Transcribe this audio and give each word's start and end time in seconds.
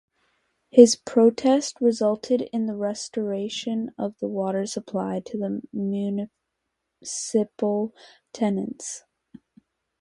His 0.71 0.95
protest 0.95 1.79
resulted 1.79 2.41
in 2.51 2.65
the 2.65 2.75
restoration 2.75 3.91
of 3.99 4.17
the 4.17 4.27
water 4.27 4.65
supply 4.65 5.19
to 5.27 5.37
the 5.37 5.61
municipal 6.99 7.93
tenants. 8.33 9.03